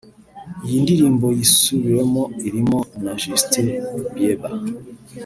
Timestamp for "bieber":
4.13-4.53